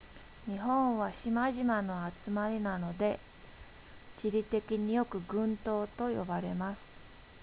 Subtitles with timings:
[0.47, 3.19] 日本は島々の集まりなので
[4.17, 6.97] 地理的によく群島と呼ばれます